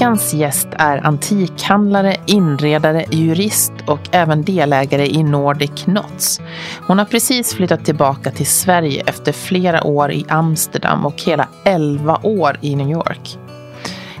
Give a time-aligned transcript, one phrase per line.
[0.00, 6.40] Veckans gäst är antikhandlare, inredare, jurist och även delägare i Nordic Knots.
[6.86, 12.20] Hon har precis flyttat tillbaka till Sverige efter flera år i Amsterdam och hela 11
[12.22, 13.38] år i New York.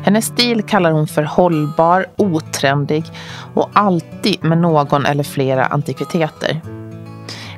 [0.04, 3.04] Hennes stil kallar hon för hållbar, otrendig
[3.54, 6.60] och alltid med någon eller flera antikviteter.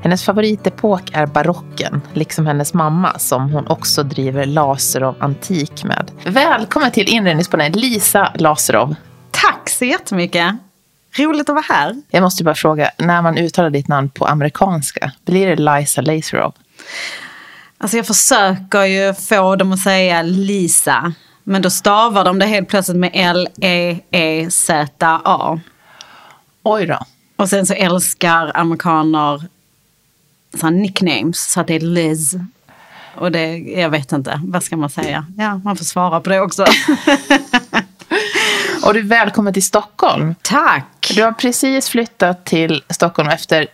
[0.02, 6.10] Hennes favoritepok är barocken, liksom hennes mamma som hon också driver Laserov Antik med.
[6.24, 8.94] Välkommen till inredningspanelen, Lisa Laserov.
[9.30, 10.54] Tack så jättemycket.
[11.18, 12.02] Roligt att vara här.
[12.10, 16.54] Jag måste bara fråga, när man uttalar ditt namn på amerikanska, blir det Lisa Laserov?
[17.78, 21.12] Alltså jag försöker ju få dem att säga Lisa.
[21.44, 24.00] Men då stavar de det helt plötsligt med L-E-E-Z-A.
[26.62, 26.98] Oj då.
[27.36, 29.42] Och sen så älskar amerikaner
[30.54, 32.34] så nicknames, så att det är Liz.
[33.14, 35.26] Och det, jag vet inte, vad ska man säga?
[35.38, 36.62] Ja, man får svara på det också.
[38.84, 40.34] och du är välkommen till Stockholm.
[40.42, 41.12] Tack.
[41.14, 43.66] Du har precis flyttat till Stockholm efter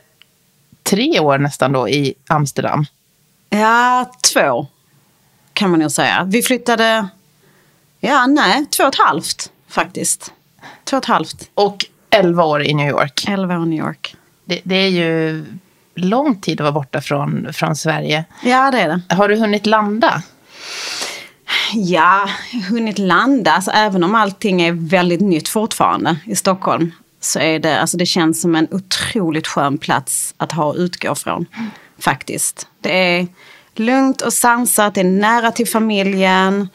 [0.82, 2.86] tre år nästan då i Amsterdam.
[3.50, 4.66] Ja, två
[5.52, 6.24] kan man nog säga.
[6.24, 7.08] Vi flyttade,
[8.00, 10.32] ja nej, två och ett halvt faktiskt.
[10.84, 11.50] Två och ett halvt.
[11.54, 13.24] Och elva år i New York.
[13.28, 14.16] Elva år i New York.
[14.44, 15.44] Det, det är ju
[15.98, 18.24] lång tid att vara borta från, från Sverige.
[18.42, 19.14] Ja, det är det.
[19.14, 20.22] Har du hunnit landa?
[21.74, 22.28] Ja,
[22.70, 23.52] hunnit landa.
[23.52, 28.06] Alltså, även om allting är väldigt nytt fortfarande i Stockholm så är det, alltså det
[28.06, 31.46] känns som en otroligt skön plats att ha att utgå från.
[31.98, 32.66] Faktiskt.
[32.80, 33.26] Det är
[33.74, 36.68] lugnt och sansat, det är nära till familjen.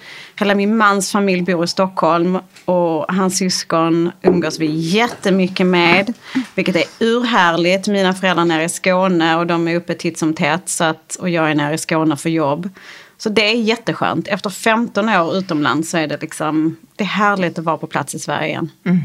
[0.43, 6.13] Hela min mans familj bor i Stockholm och hans syskon umgås vi jättemycket med.
[6.55, 7.87] Vilket är urhärligt.
[7.87, 10.69] Mina föräldrar är nere i Skåne och de är uppe titt som tätt.
[10.69, 12.69] Så att, och jag är nere i Skåne för jobb.
[13.17, 14.27] Så det är jätteskönt.
[14.27, 18.15] Efter 15 år utomlands så är det liksom, det är härligt att vara på plats
[18.15, 18.71] i Sverige igen.
[18.85, 19.01] Mm.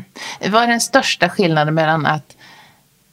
[0.49, 2.37] Vad är den största skillnaden mellan att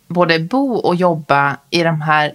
[0.08, 2.34] både bo och jobba i de här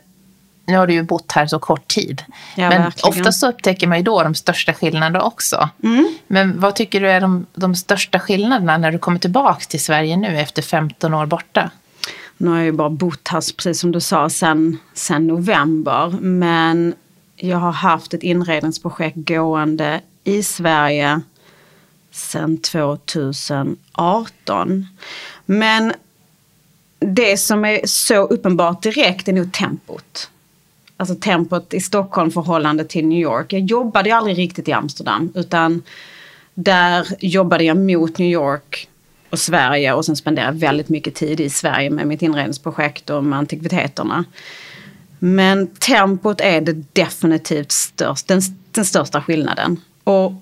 [0.66, 2.22] nu har du ju bott här så kort tid.
[2.56, 3.08] Ja, men verkligen.
[3.08, 5.68] ofta så upptäcker man ju då de största skillnaderna också.
[5.82, 6.14] Mm.
[6.26, 10.16] Men vad tycker du är de, de största skillnaderna när du kommer tillbaka till Sverige
[10.16, 11.70] nu efter 15 år borta?
[12.36, 16.10] Nu har jag ju bara bott här, precis som du sa, sen, sen november.
[16.20, 16.94] Men
[17.36, 21.20] jag har haft ett inredningsprojekt gående i Sverige
[22.10, 24.86] sen 2018.
[25.46, 25.92] Men
[26.98, 30.30] det som är så uppenbart direkt är nog tempot
[31.00, 33.52] alltså tempot i Stockholm förhållande till New York.
[33.52, 35.82] Jag jobbade ju aldrig riktigt i Amsterdam utan
[36.54, 38.88] där jobbade jag mot New York
[39.30, 43.24] och Sverige och sen spenderade jag väldigt mycket tid i Sverige med mitt inredningsprojekt och
[43.24, 44.24] med antikviteterna.
[45.18, 48.40] Men tempot är det definitivt störst, den,
[48.70, 49.80] den största skillnaden.
[50.04, 50.32] Och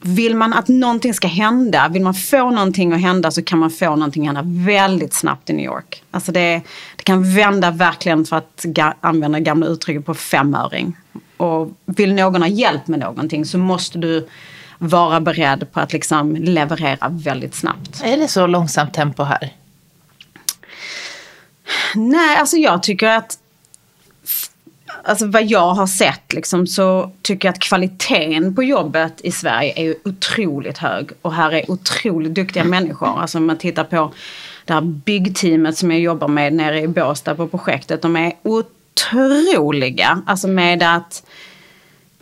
[0.00, 3.70] vill man att någonting ska hända, vill man få någonting att hända så kan man
[3.70, 6.02] få någonting att hända väldigt snabbt i New York.
[6.10, 6.62] Alltså det,
[6.96, 10.96] det kan vända verkligen för att ga, använda gamla uttrycket på femöring.
[11.36, 14.28] Och vill någon ha hjälp med någonting så måste du
[14.78, 18.02] vara beredd på att liksom leverera väldigt snabbt.
[18.04, 19.52] Är det så långsamt tempo här?
[21.94, 23.38] Nej, alltså jag tycker att
[25.06, 29.72] alltså vad jag har sett liksom, så tycker jag att kvaliteten på jobbet i Sverige
[29.76, 31.10] är otroligt hög.
[31.22, 33.20] Och här är otroligt duktiga människor.
[33.20, 34.12] Alltså om man tittar på
[34.64, 38.02] det här byggteamet som jag jobbar med nere i Båstad på projektet.
[38.02, 40.22] De är otroliga.
[40.26, 41.22] Alltså med att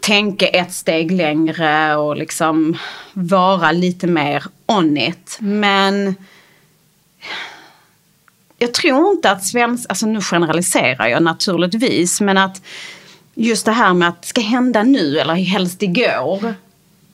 [0.00, 2.78] tänka ett steg längre och liksom
[3.12, 5.38] vara lite mer on it.
[5.40, 6.14] Men
[8.64, 12.62] jag tror inte att svensk, alltså nu generaliserar jag naturligtvis, men att
[13.34, 16.54] just det här med att det ska hända nu eller helst igår.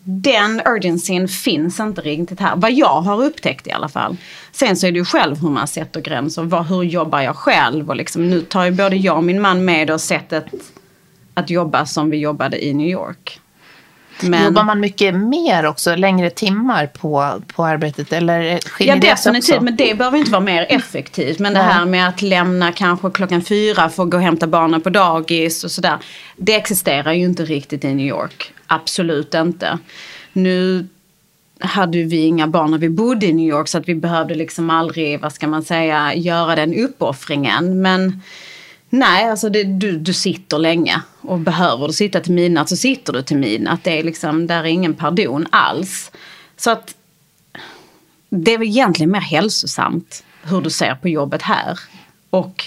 [0.02, 2.56] Den urgencyn finns inte riktigt här.
[2.56, 4.16] Vad jag har upptäckt i alla fall.
[4.52, 6.42] Sen så är det ju själv hur man sätter gränser.
[6.42, 7.88] Vad, hur jobbar jag själv?
[7.88, 10.44] Och liksom, nu tar ju både jag och min man med oss sättet
[11.34, 13.40] att jobba som vi jobbade i New York.
[14.20, 14.44] Men...
[14.44, 18.12] Jobbar man mycket mer också, längre timmar på, på arbetet?
[18.12, 19.62] Eller ja, definitivt.
[19.62, 21.38] Men det behöver inte vara mer effektivt.
[21.38, 24.80] Men det här med att lämna kanske klockan fyra för att gå och hämta barnen
[24.80, 25.98] på dagis och sådär.
[26.36, 28.52] Det existerar ju inte riktigt i New York.
[28.66, 29.78] Absolut inte.
[30.32, 30.88] Nu
[31.60, 34.70] hade vi inga barn när vi bodde i New York så att vi behövde liksom
[34.70, 37.82] aldrig, vad ska man säga, göra den uppoffringen.
[37.82, 38.22] Men
[38.90, 41.00] Nej, alltså det, du, du sitter länge.
[41.30, 43.84] Och behöver du sitta till midnatt så sitter du till midnatt.
[43.84, 46.10] Det är liksom, där är ingen pardon alls.
[46.56, 46.94] Så att
[48.28, 51.78] det är väl egentligen mer hälsosamt hur du ser på jobbet här.
[52.30, 52.64] Och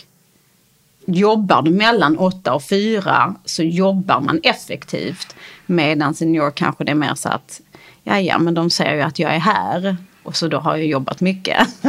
[1.05, 5.35] jobbar du mellan åtta och fyra så jobbar man effektivt.
[5.65, 7.61] Medan senior kanske det är mer så att
[8.03, 10.87] ja, ja, men de ser ju att jag är här och så då har jag
[10.87, 11.67] jobbat mycket.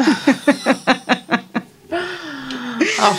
[2.99, 3.17] ja.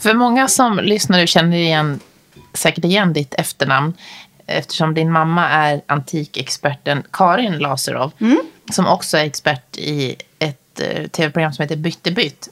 [0.00, 2.00] För många som lyssnar nu känner igen,
[2.52, 3.94] säkert igen ditt efternamn
[4.46, 8.40] eftersom din mamma är antikexperten Karin Laserov mm.
[8.72, 12.48] som också är expert i ett uh, tv-program som heter Byttebytt.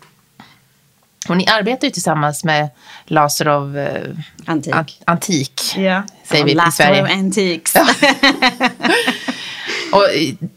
[1.28, 2.68] Och ni arbetar ju tillsammans med
[3.04, 4.74] Laserov uh, Antik.
[4.74, 6.02] An antik ja.
[6.24, 7.02] säger vi i Sverige.
[7.02, 7.74] Laserov Antiques.
[9.92, 10.06] och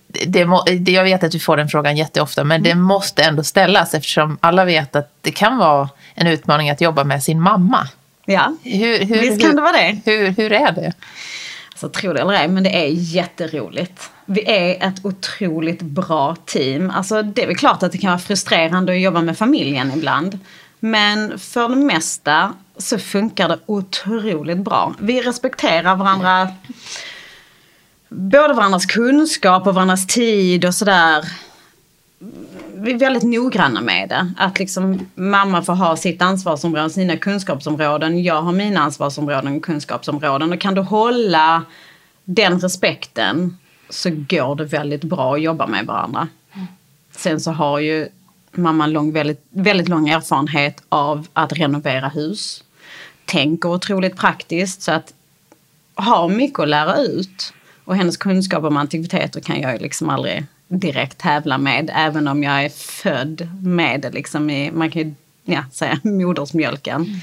[0.08, 3.44] det må, det, jag vet att du får den frågan jätteofta, men det måste ändå
[3.44, 7.88] ställas eftersom alla vet att det kan vara en utmaning att jobba med sin mamma.
[8.32, 10.02] Ja, hur, hur, visst kan det vara det.
[10.06, 10.94] Hur, hur är det?
[11.72, 14.12] Alltså, tro det eller ej, men det är jätteroligt.
[14.26, 16.90] Vi är ett otroligt bra team.
[16.90, 20.40] Alltså, det är väl klart att det kan vara frustrerande att jobba med familjen ibland.
[20.80, 24.94] Men för det mesta så funkar det otroligt bra.
[25.00, 26.48] Vi respekterar varandra
[28.10, 31.26] både varandras kunskap och varandras tid och sådär.
[32.84, 34.34] Vi är väldigt noggranna med det.
[34.38, 38.24] Att liksom mamma får ha sitt ansvarsområde, sina kunskapsområden.
[38.24, 40.52] Jag har mina ansvarsområden och kunskapsområden.
[40.52, 41.64] Och kan du hålla
[42.24, 43.58] den respekten
[43.90, 46.28] så går det väldigt bra att jobba med varandra.
[47.12, 48.08] Sen så har ju
[48.52, 52.64] mamma lång, väldigt, väldigt lång erfarenhet av att renovera hus.
[53.26, 55.14] Tänker otroligt praktiskt så att
[55.96, 57.54] ha mycket att lära ut.
[57.86, 61.92] Och hennes kunskap om antikviteter kan jag liksom aldrig direkt tävla med.
[61.94, 65.14] Även om jag är född med det liksom i, man kan ju
[65.44, 67.02] ja, säga modersmjölken.
[67.02, 67.20] Mm.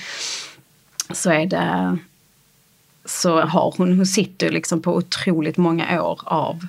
[1.11, 1.99] Så är det,
[3.05, 6.67] så har hon, hon sitter liksom på otroligt många år av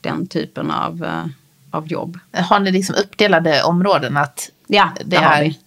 [0.00, 1.26] den typen av, uh,
[1.70, 2.18] av jobb.
[2.32, 4.16] Har ni liksom uppdelade områden?
[4.16, 5.58] Att ja, det, det är vi.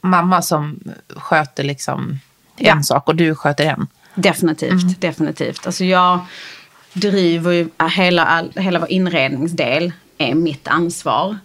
[0.00, 2.18] mamma som sköter liksom
[2.56, 2.82] en ja.
[2.82, 3.86] sak och du sköter en?
[4.14, 4.94] Definitivt, mm.
[4.98, 5.66] definitivt.
[5.66, 6.20] Alltså jag
[6.94, 11.38] driver ju äh, hela, all, hela vår inredningsdel är mitt ansvar.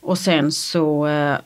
[0.00, 1.36] Och sen så eh,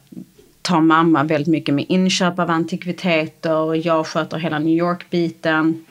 [0.62, 3.86] tar mamma väldigt mycket med inköp av antikviteter.
[3.86, 5.84] Jag sköter hela New York-biten.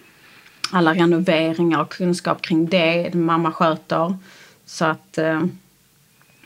[0.71, 4.17] Alla renoveringar och kunskap kring det, mamma sköter.
[4.65, 5.41] Så att eh,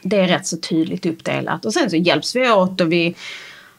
[0.01, 1.65] det är rätt så tydligt uppdelat.
[1.65, 3.15] Och sen så hjälps vi åt och vi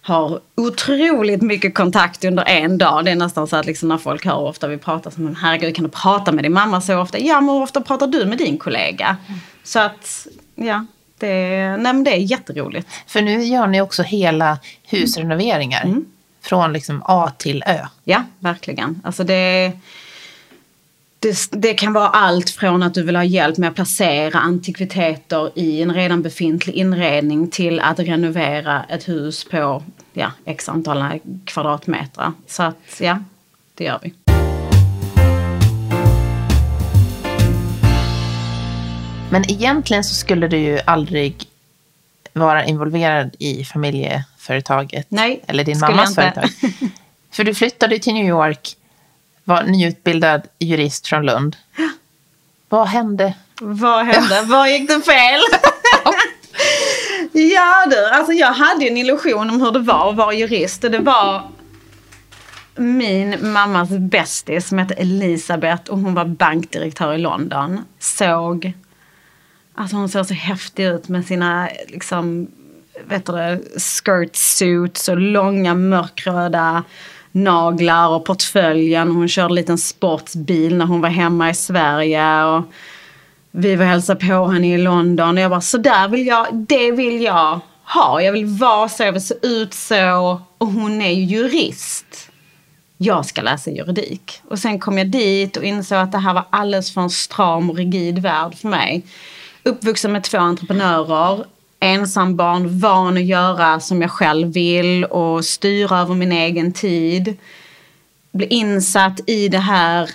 [0.02, 3.04] har otroligt mycket kontakt under en dag.
[3.04, 5.76] Det är nästan så att liksom när folk hör ofta vi pratar så men herregud
[5.76, 7.18] kan du prata med din mamma så ofta?
[7.18, 9.16] Ja men hur ofta pratar du med din kollega?
[9.28, 9.40] Mm.
[9.64, 10.86] Så att ja,
[11.18, 11.28] det,
[11.76, 12.88] nej, men det är jätteroligt.
[13.06, 15.84] För nu gör ni också hela husrenoveringar.
[15.84, 16.04] Mm.
[16.40, 17.86] Från liksom A till Ö.
[18.04, 19.00] Ja, verkligen.
[19.04, 19.72] Alltså det
[21.22, 25.50] det, det, kan vara allt från att du vill ha hjälp med att placera antikviteter
[25.54, 29.82] i en redan befintlig inredning till att renovera ett hus på
[30.12, 31.04] ja, x antal
[31.44, 32.32] kvadratmeter.
[32.46, 33.18] Så att ja,
[33.74, 34.14] det gör vi.
[39.30, 41.44] Men egentligen så skulle du ju aldrig
[42.32, 45.06] vara involverad i familjeföretaget.
[45.08, 46.48] Nej, eller din mammas företag.
[47.30, 48.76] För du flyttade till New York
[49.44, 51.56] var nyutbildad jurist från Lund.
[52.68, 53.34] Vad hände?
[53.60, 54.42] Vad hände?
[54.46, 55.40] Var gick det fel?
[57.52, 60.82] ja du, alltså jag hade en illusion om hur det var att vara jurist.
[60.82, 61.42] Det var
[62.76, 67.80] min mammas bästis som hette Elisabeth och hon var bankdirektör i London.
[67.98, 68.72] Såg,
[69.74, 72.48] alltså hon såg så häftig ut med sina liksom,
[73.04, 76.84] vet du skirt suits och långa mörkröda
[77.32, 79.10] naglar och portföljen.
[79.10, 82.44] Hon körde en liten sportsbil när hon var hemma i Sverige.
[82.44, 82.64] Och
[83.50, 86.92] vi var hälsa på henne i London och jag bara, så där vill jag, det
[86.92, 88.22] vill jag ha.
[88.22, 90.40] Jag vill vara så, jag vill se ut så.
[90.58, 92.30] Och hon är ju jurist.
[92.98, 94.40] Jag ska läsa juridik.
[94.48, 97.70] Och sen kom jag dit och insåg att det här var alldeles för en stram
[97.70, 99.02] och rigid värld för mig.
[99.62, 101.44] Uppvuxen med två entreprenörer
[101.82, 107.36] ensambarn, van att göra som jag själv vill och styra över min egen tid.
[108.32, 110.10] Bli insatt i det här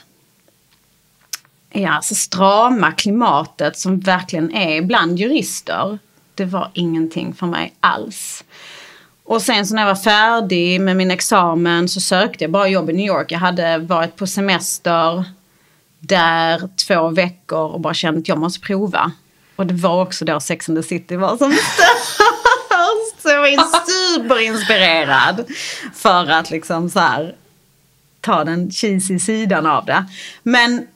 [1.71, 5.99] ja, alltså strama klimatet som verkligen är bland jurister.
[6.35, 8.43] Det var ingenting för mig alls.
[9.23, 12.89] Och sen så när jag var färdig med min examen så sökte jag bara jobb
[12.89, 13.31] i New York.
[13.31, 15.23] Jag hade varit på semester
[15.99, 19.11] där två veckor och bara känt att jag måste prova.
[19.57, 22.21] Och det var också då Sex and the City var som störst.
[23.21, 25.45] Så jag var superinspirerad.
[25.93, 27.35] För att liksom så här
[28.21, 30.05] ta den cheesy sidan av det.
[30.43, 30.87] Men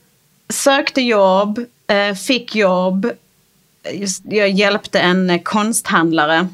[0.48, 3.10] sökte jobb, eh, fick jobb.
[4.22, 6.48] Jag hjälpte en konsthandlare.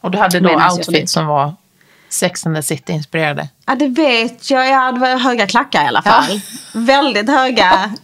[0.00, 1.54] Och du hade då outfit som var
[2.08, 3.48] Sex and the City-inspirerade?
[3.66, 4.68] Ja, det vet jag.
[4.68, 6.24] Ja, det var höga klackar i alla fall.
[6.74, 6.80] Ja.
[6.80, 7.94] Väldigt höga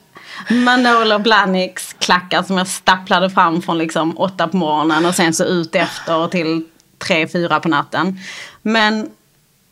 [0.51, 5.45] Manolo Blahniks klackar som jag stapplade fram från liksom åtta på morgonen och sen så
[5.45, 6.65] ut efter till
[6.99, 8.19] tre, fyra på natten.
[8.63, 9.11] Men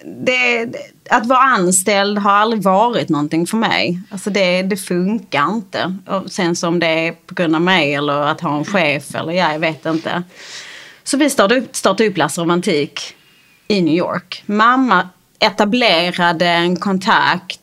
[0.04, 0.68] det,
[1.11, 4.00] att vara anställd har aldrig varit någonting för mig.
[4.11, 5.96] Alltså det, det funkar inte.
[6.06, 9.32] Och sen som det är på grund av mig eller att ha en chef eller
[9.32, 10.23] ja, jag vet inte.
[11.04, 13.14] Så vi startade upp, startade upp Lasse Romantik
[13.68, 14.42] i New York.
[14.46, 15.08] Mamma
[15.38, 17.61] etablerade en kontakt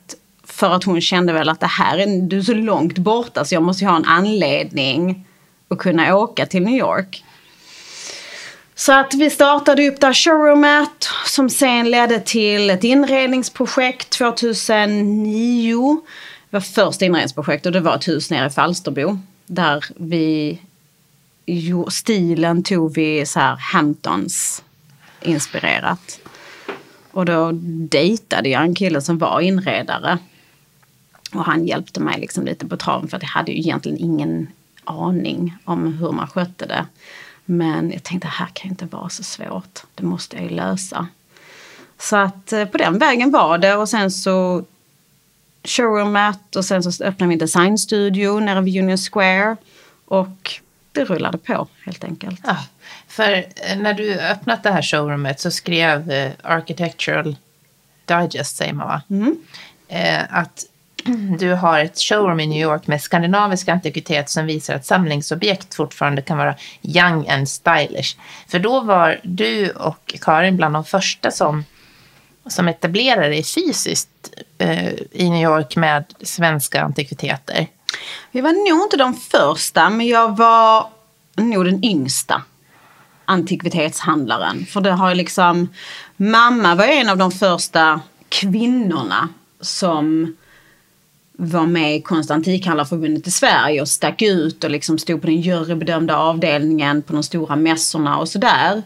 [0.64, 3.56] för att hon kände väl att det här är, du är så långt borta så
[3.56, 5.28] jag måste ju ha en anledning
[5.68, 7.24] att kunna åka till New York.
[8.76, 16.02] Så att vi startade upp det här showroomet som sen ledde till ett inredningsprojekt 2009.
[16.50, 19.18] Det var första inredningsprojektet och det var ett hus nere i Falsterbo.
[19.46, 20.60] Där vi,
[21.90, 24.64] stilen tog vi så här Hamptons
[25.22, 26.20] inspirerat.
[27.12, 27.52] Och då
[27.90, 30.20] dejtade jag en kille som var inredare.
[31.34, 34.48] Och han hjälpte mig liksom lite på traven för att jag hade ju egentligen ingen
[34.84, 36.86] aning om hur man skötte det.
[37.46, 39.80] Men jag tänkte, det här kan inte vara så svårt.
[39.96, 41.08] Det måste jag ju lösa.
[42.00, 44.66] Så att eh, på den vägen var det och sen så
[45.64, 49.58] showroomet och sen så öppnade vi en designstudio nere vid Union Square.
[50.06, 50.62] Och
[50.92, 52.42] det rullade på helt enkelt.
[52.44, 52.58] Ja,
[53.08, 57.36] för eh, när du öppnat det här showroomet så skrev eh, Architectural
[58.06, 59.02] Digest, säger man va?
[59.10, 59.36] Mm.
[60.30, 60.66] att
[61.40, 66.22] du har ett showroom i New York med skandinaviska antikvitet som visar att samlingsobjekt fortfarande
[66.22, 68.18] kan vara young and stylish.
[68.48, 71.66] För då var du och Karin bland de första som,
[72.48, 74.10] som etablerade dig fysiskt
[74.58, 77.68] eh, i New York med svenska antikviteter.
[78.32, 80.88] Vi var nog inte de första, men jag var
[81.36, 82.42] nog den yngsta
[83.26, 84.66] antikvitetshandlaren.
[84.66, 85.70] För det har liksom,
[86.18, 89.30] mamma var en av de första kvinnorna
[89.62, 90.36] som
[91.38, 96.18] var med i Konstantikhandlarförbundet i Sverige och stack ut och liksom stod på den jurybedömda
[96.18, 98.84] avdelningen på de stora mässorna och sådär.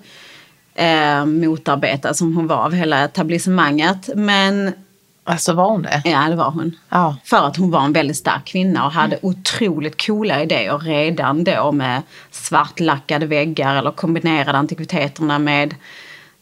[0.75, 4.09] Eh, motarbetad som hon var av hela etablissemanget.
[4.15, 4.73] Men
[5.29, 6.01] Alltså var hon det?
[6.05, 6.75] Ja, det var hon.
[6.89, 7.17] Ja.
[7.23, 9.19] För att hon var en väldigt stark kvinna och hade mm.
[9.21, 12.01] otroligt coola idéer redan då med
[12.31, 15.75] svartlackade väggar eller kombinerade antikviteterna med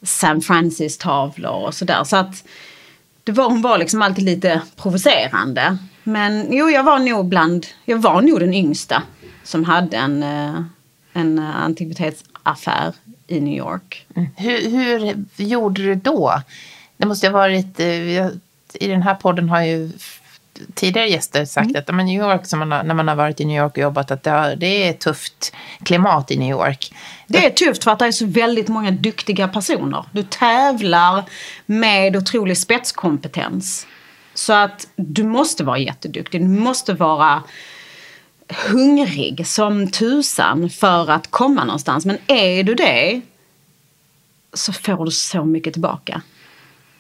[0.04, 2.04] San Francis-tavlor och sådär.
[2.04, 2.44] Så att
[3.24, 5.78] det var, hon var liksom alltid lite provocerande.
[6.08, 9.04] Men jo, jag var nog bland, jag var nog den yngsta
[9.44, 10.62] som hade en, eh,
[11.14, 12.94] en antikvitetsaffär
[13.28, 14.06] i New York.
[14.16, 14.30] Mm.
[14.38, 16.42] Hur, hur gjorde du då?
[16.98, 18.26] Det måste ha varit, eh,
[18.74, 19.92] i den här podden har ju
[20.74, 21.80] tidigare gäster sagt mm.
[21.80, 24.12] att men New York, man har, när man har varit i New York och jobbat,
[24.12, 26.94] att det, har, det är tufft klimat i New York.
[27.28, 30.06] Det är tufft för att det är så väldigt många duktiga personer.
[30.12, 31.24] Du tävlar
[31.66, 33.88] med otrolig spetskompetens.
[34.36, 36.42] Så att du måste vara jätteduktig.
[36.42, 37.44] Du måste vara
[38.70, 42.06] hungrig som tusan för att komma någonstans.
[42.06, 43.22] Men är du det
[44.54, 46.22] så får du så mycket tillbaka.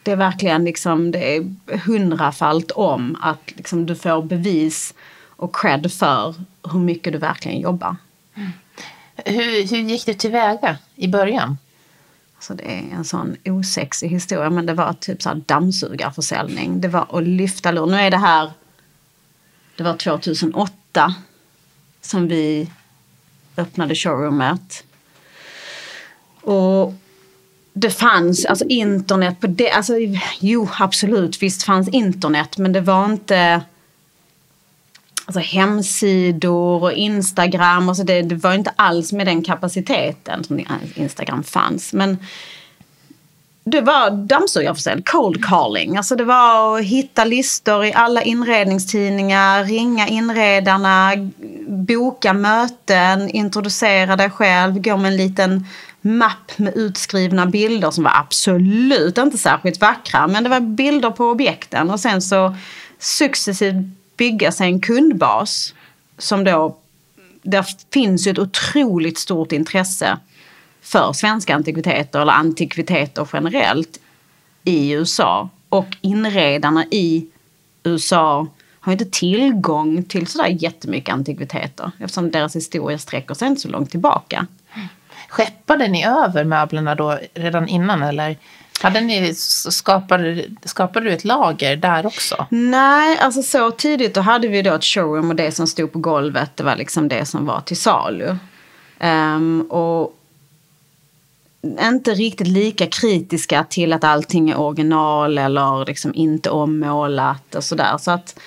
[0.03, 1.45] Det är verkligen liksom, det är
[1.85, 4.93] hundrafalt om att liksom du får bevis
[5.37, 6.35] och cred för
[6.71, 7.95] hur mycket du verkligen jobbar.
[8.35, 8.49] Mm.
[9.15, 11.57] Hur, hur gick du tillväga i början?
[12.47, 16.81] Så det är en sån osexig historia men det var typ så här dammsugarförsäljning.
[16.81, 17.91] Det var att lyfta luren.
[17.91, 18.51] Nu är det här,
[19.77, 21.15] det var 2008
[22.01, 22.71] som vi
[23.57, 24.83] öppnade showroomet.
[26.41, 26.93] Och
[27.73, 29.93] det fanns alltså internet på det, alltså
[30.39, 33.61] jo absolut visst fanns internet men det var inte
[35.25, 37.89] alltså hemsidor och Instagram.
[37.89, 40.65] Alltså det, det var inte alls med den kapaciteten som
[40.95, 41.93] Instagram fanns.
[41.93, 42.17] Men
[43.63, 45.97] det var dammsugarförsäljning, cold calling.
[45.97, 51.11] Alltså det var att hitta listor i alla inredningstidningar, ringa inredarna,
[51.67, 55.65] boka möten, introducera dig själv, gå med en liten
[56.01, 60.27] mapp med utskrivna bilder som var absolut inte särskilt vackra.
[60.27, 62.55] Men det var bilder på objekten och sen så
[62.99, 63.85] successivt
[64.17, 65.73] bygga sig en kundbas
[66.17, 66.77] som då,
[67.41, 70.17] där finns ju ett otroligt stort intresse
[70.81, 73.99] för svenska antikviteter eller antikviteter generellt
[74.63, 75.49] i USA.
[75.69, 77.27] Och inredarna i
[77.83, 78.47] USA
[78.79, 83.91] har inte tillgång till sådär jättemycket antikviteter eftersom deras historia sträcker sig inte så långt
[83.91, 84.47] tillbaka.
[85.29, 88.37] Skeppade ni över möblerna då redan innan eller
[88.85, 92.47] hade ni, skapade, skapade du ett lager där också?
[92.49, 95.99] Nej, alltså så tidigt då hade vi då ett showroom och det som stod på
[95.99, 98.37] golvet det var liksom det som var till salu.
[98.99, 100.17] Um, och
[101.81, 107.97] inte riktigt lika kritiska till att allting är original eller liksom inte ommålat och sådär.
[107.97, 108.39] Så att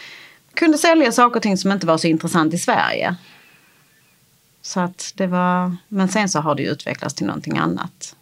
[0.55, 3.17] kunde sälja saker och ting som inte var så intressant i Sverige.
[4.63, 8.17] Så att det var, men sen så har det utvecklats till någonting annat.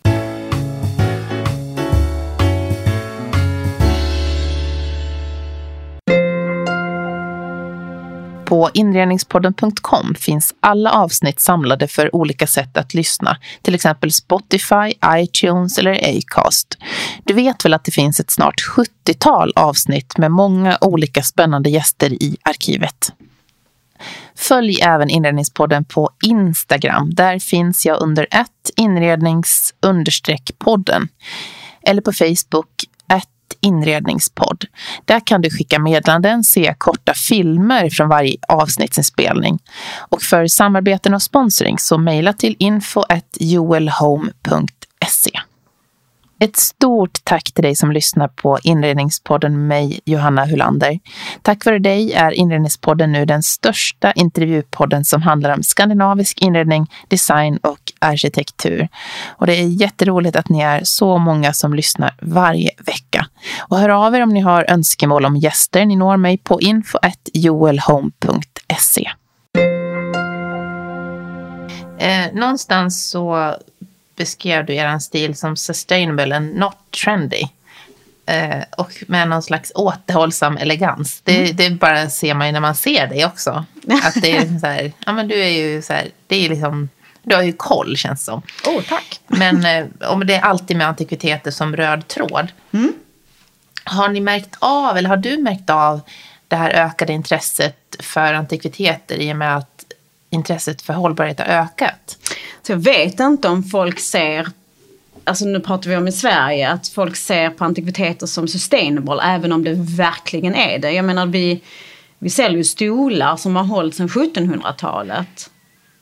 [8.46, 15.78] På inredningspodden.com finns alla avsnitt samlade för olika sätt att lyssna, till exempel Spotify, iTunes
[15.78, 16.78] eller Acast.
[17.24, 22.12] Du vet väl att det finns ett snart 70-tal avsnitt med många olika spännande gäster
[22.12, 23.12] i arkivet.
[24.34, 27.14] Följ även Inredningspodden på Instagram.
[27.14, 29.74] Där finns jag under ett inrednings
[30.58, 31.08] podden
[31.82, 32.70] eller på Facebook
[33.60, 34.64] inredningspodd.
[35.04, 39.58] Där kan du skicka meddelanden, se korta filmer från varje avsnittsinspelning.
[40.08, 45.40] Och för samarbeten och sponsring så mejla till info.joelhome.se.
[46.40, 50.98] Ett stort tack till dig som lyssnar på Inredningspodden med mig, Johanna Hulander.
[51.42, 57.56] Tack vare dig är Inredningspodden nu den största intervjupodden som handlar om skandinavisk inredning, design
[57.56, 58.88] och arkitektur.
[59.26, 63.26] Och det är jätteroligt att ni är så många som lyssnar varje vecka.
[63.68, 65.86] Och hör av er om ni har önskemål om gäster.
[65.86, 69.10] Ni når mig på info.joelhome.se.
[71.98, 73.54] Eh, någonstans så
[74.16, 77.48] beskrev du er stil som sustainable and not trendy.
[78.26, 81.20] Eh, och med någon slags återhållsam elegans.
[81.24, 81.56] Det, mm.
[81.56, 83.64] det bara ser man ju när man ser dig också.
[84.02, 86.88] Att det är så här, ja men du är ju så här, det är liksom,
[87.22, 88.42] du har ju koll känns som.
[88.66, 89.20] Åh, oh, tack.
[89.26, 92.48] Men eh, om det är alltid med antikviteter som röd tråd.
[92.72, 92.92] Mm.
[93.84, 96.00] Har ni märkt av, eller har du märkt av
[96.48, 99.84] det här ökade intresset för antikviteter i och med att
[100.30, 102.18] intresset för hållbarhet har ökat?
[102.66, 104.48] Så jag vet inte om folk ser,
[105.24, 109.52] alltså nu pratar vi om i Sverige, att folk ser på antikviteter som sustainable även
[109.52, 110.92] om det verkligen är det.
[110.92, 111.60] Jag menar vi,
[112.18, 115.50] vi säljer ju stolar som har hållit sedan 1700-talet.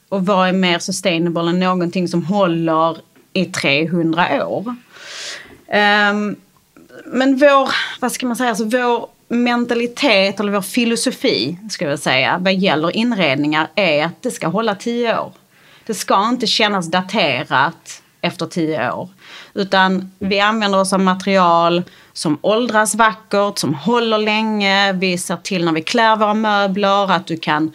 [0.09, 2.97] Och vad är mer sustainable än någonting som håller
[3.33, 4.61] i 300 år?
[4.67, 6.37] Um,
[7.07, 7.69] men vår,
[8.01, 12.97] vad ska man säga, alltså vår mentalitet eller vår filosofi ska jag säga vad gäller
[12.97, 15.33] inredningar är att det ska hålla tio år.
[15.87, 19.09] Det ska inte kännas daterat efter tio år.
[19.55, 24.93] Utan vi använder oss av material som åldras vackert, som håller länge.
[24.93, 27.73] Vi ser till när vi klär våra möbler att du kan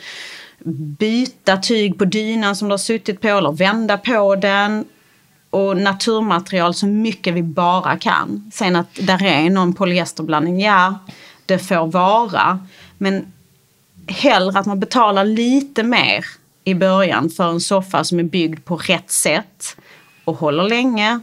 [0.99, 4.85] byta tyg på dynan som du har suttit på eller vända på den.
[5.49, 8.51] Och naturmaterial så mycket vi bara kan.
[8.53, 10.99] Sen att där är någon polyesterblandning, ja
[11.45, 12.59] det får vara.
[12.97, 13.33] Men
[14.07, 16.25] hellre att man betalar lite mer
[16.63, 19.77] i början för en soffa som är byggd på rätt sätt
[20.25, 21.19] och håller länge.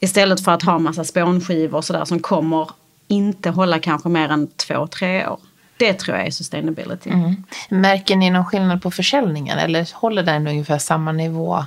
[0.00, 2.70] Istället för att ha massa spånskivor och sådär som kommer
[3.08, 5.40] inte hålla kanske mer än två, tre år.
[5.76, 7.10] Det tror jag är sustainability.
[7.10, 7.44] Mm.
[7.68, 11.64] Märker ni någon skillnad på försäljningen eller håller den ungefär samma nivå?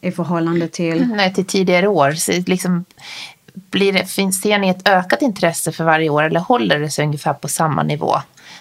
[0.00, 1.06] I förhållande till?
[1.14, 2.12] Nej, till tidigare år.
[2.12, 2.84] Så liksom,
[3.54, 7.04] blir det, finns, ser ni ett ökat intresse för varje år eller håller det sig
[7.04, 8.16] ungefär på samma nivå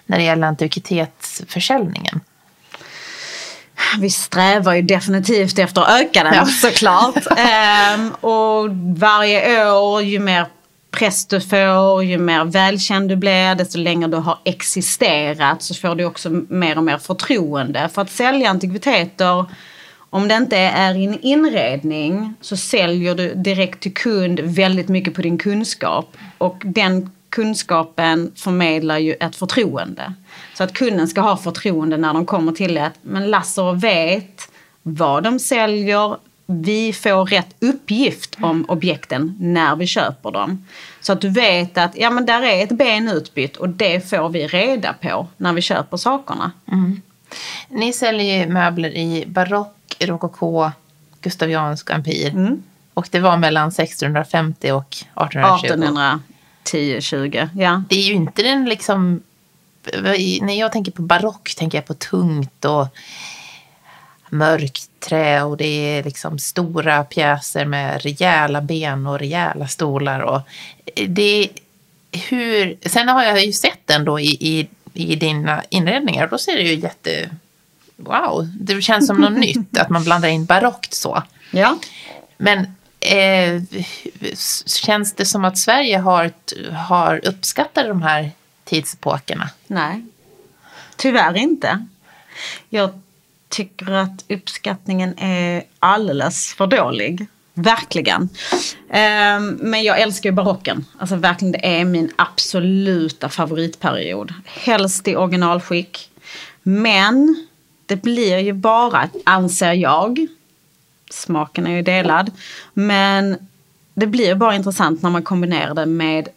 [0.05, 2.21] när det gäller antikvitetsförsäljningen?
[3.99, 6.45] Vi strävar ju definitivt efter att öka den ja.
[6.45, 7.15] såklart.
[7.38, 10.45] ehm, och varje år ju mer
[10.91, 15.95] press du får, ju mer välkänd du blir, desto längre du har existerat så får
[15.95, 17.89] du också mer och mer förtroende.
[17.93, 19.45] För att sälja antikviteter
[20.10, 25.21] om det inte är en inredning så säljer du direkt till kund väldigt mycket på
[25.21, 26.17] din kunskap.
[26.38, 30.13] Och den kunskapen förmedlar ju ett förtroende.
[30.54, 32.92] Så att kunden ska ha förtroende när de kommer till det.
[33.02, 34.52] Men Lasser vet
[34.84, 36.18] vad de säljer.
[36.46, 40.65] Vi får rätt uppgift om objekten när vi köper dem.
[41.02, 44.30] Så att du vet att ja, men där är ett ben utbytt och det får
[44.30, 46.52] vi reda på när vi köper sakerna.
[46.72, 47.02] Mm.
[47.68, 50.72] Ni säljer möbler i barock rokoko,
[51.22, 52.30] gustaviansk empir.
[52.30, 52.63] Mm.
[52.94, 55.65] Och det var mellan 1650 och 1820.
[55.65, 56.20] 1810,
[57.01, 57.84] 20, ja.
[57.89, 59.21] Det är ju inte den liksom...
[60.41, 62.88] När jag tänker på barock tänker jag på tungt och
[64.29, 70.19] mörkt trä och det är liksom stora pjäser med rejäla ben och rejäla stolar.
[70.19, 70.41] Och
[71.08, 71.49] det,
[72.29, 76.38] hur, sen har jag ju sett den då i, i, i dina inredningar och då
[76.38, 77.29] ser det ju jätte
[77.95, 81.23] wow, det känns som något nytt att man blandar in barockt så.
[81.51, 81.77] Ja.
[82.38, 83.62] Men eh,
[84.65, 86.31] känns det som att Sverige har,
[86.73, 88.31] har uppskattat de här
[88.63, 89.49] tidsepokerna?
[89.67, 90.05] Nej,
[90.95, 91.85] tyvärr inte.
[92.69, 93.01] Jag
[93.49, 97.27] tycker att uppskattningen är alldeles för dålig.
[97.53, 98.29] Verkligen.
[98.89, 100.85] Ehm, men jag älskar ju barocken.
[100.97, 104.33] Alltså verkligen, det är min absoluta favoritperiod.
[104.45, 106.09] Helst i originalskick.
[106.63, 107.47] Men
[107.85, 110.27] det blir ju bara, anser jag,
[111.10, 112.32] smaken är ju delad,
[112.74, 113.48] men
[113.93, 116.30] det blir bara intressant när man kombinerar det med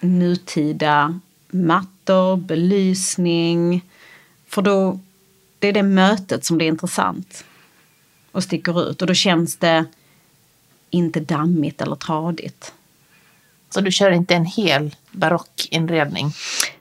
[0.00, 3.84] nutida mattor, belysning.
[4.48, 5.00] För då,
[5.58, 7.44] det är det mötet som blir intressant
[8.32, 9.84] och sticker ut och då känns det
[10.90, 12.72] inte dammigt eller tradigt.
[13.70, 16.32] Så du kör inte en hel barockinredning?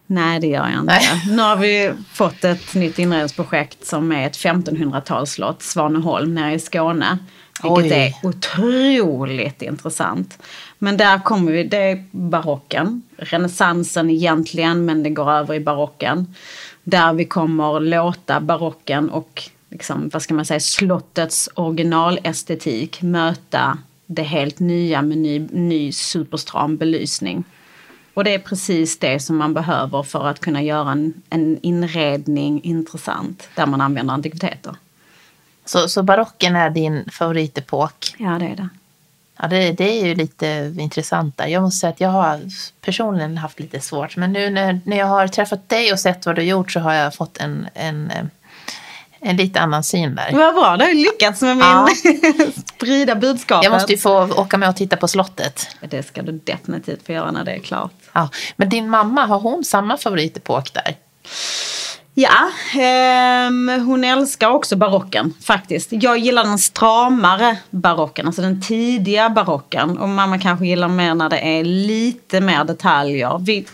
[0.08, 0.94] Nej, det gör jag inte.
[0.94, 1.24] Nej.
[1.28, 7.18] Nu har vi fått ett nytt inredningsprojekt som är ett 1500-talsslott, Svaneholm, nere i Skåne.
[7.64, 7.92] Vilket Oj.
[7.92, 10.44] är otroligt intressant.
[10.80, 13.02] Men där kommer vi, det är barocken.
[13.18, 16.36] Renässansen egentligen, men det går över i barocken.
[16.84, 24.24] Där vi kommer låta barocken och liksom, vad ska man säga, slottets originalestetik möta det
[24.24, 27.44] helt nya med ny, ny superstram belysning.
[28.16, 32.64] Och det är precis det som man behöver för att kunna göra en, en inredning
[32.64, 34.76] intressant där man använder antikviteter.
[35.66, 38.16] Så, så barocken är din favoritepok?
[38.18, 38.70] Ja, det är det.
[39.38, 41.48] Ja, det, det är ju lite intressant där.
[41.48, 42.42] Jag måste säga att jag har
[42.82, 44.18] personligen haft lite svårt.
[44.18, 46.80] Men nu när, när jag har träffat dig och sett vad du har gjort så
[46.80, 48.12] har jag fått en, en,
[49.26, 50.32] en lite annan syn där.
[50.32, 51.88] Vad bra, du har lyckats med min ja.
[52.76, 53.64] sprida budskapet.
[53.64, 55.68] Jag måste ju få åka med och titta på slottet.
[55.90, 57.92] Det ska du definitivt få göra när det är klart.
[58.14, 58.30] Ja.
[58.56, 60.96] Men din mamma, har hon samma favoritepok där?
[62.14, 65.88] Ja, eh, hon älskar också barocken faktiskt.
[65.92, 69.98] Jag gillar den stramare barocken, alltså den tidiga barocken.
[69.98, 73.38] Och mamma kanske gillar mer när det är lite mer detaljer.
[73.46, 73.66] Vi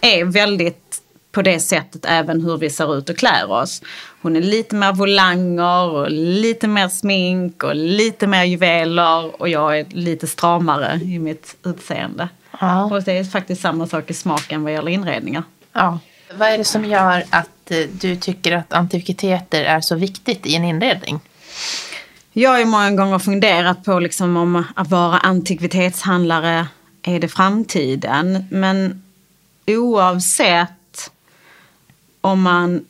[0.00, 1.00] är väldigt
[1.34, 3.82] på det sättet även hur vi ser ut och klär oss.
[4.24, 9.78] Hon är lite mer volanger och lite mer smink och lite mer juveler och jag
[9.78, 12.28] är lite stramare i mitt utseende.
[12.60, 12.84] Ja.
[12.84, 15.42] Och det är faktiskt samma sak i smaken vad gäller inredningar.
[15.72, 15.98] Ja.
[16.34, 20.54] Vad är det som gör att eh, du tycker att antikviteter är så viktigt i
[20.54, 21.20] en inredning?
[22.32, 26.66] Jag har ju många gånger funderat på liksom om att vara antikvitetshandlare
[27.02, 28.44] är det framtiden.
[28.50, 29.02] Men
[29.66, 31.10] oavsett
[32.20, 32.84] om man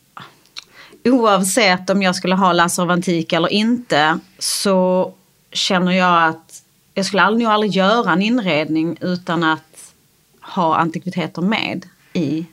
[1.05, 5.13] oavsett om jag skulle ha Lasse av Antik eller inte så
[5.53, 6.63] känner jag att
[6.95, 9.95] jag skulle nog aldrig göra en inredning utan att
[10.41, 12.47] ha antikviteter med i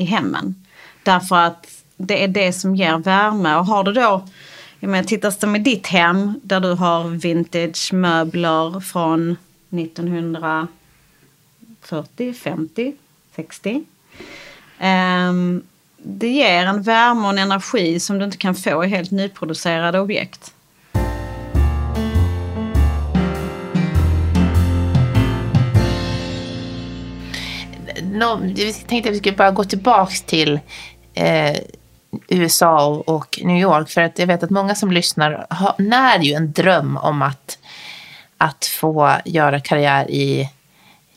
[0.00, 0.54] i hemmen.
[1.02, 3.56] Därför att det är det som ger värme.
[3.56, 4.28] Och har du då,
[4.80, 9.36] jag menar, tittas det med ditt hem där du har vintage möbler från
[9.70, 12.94] 1940, 50,
[13.36, 13.84] 60.
[14.80, 15.62] Um,
[16.02, 20.00] det ger en värme och en energi som du inte kan få i helt nyproducerade
[20.00, 20.52] objekt.
[28.20, 30.60] no, jag tänkte att vi skulle bara gå tillbaka till
[31.14, 31.56] eh,
[32.28, 33.88] USA och New York.
[33.88, 37.58] För att jag vet att många som lyssnar har, när ju en dröm om att,
[38.38, 40.50] att få göra karriär i,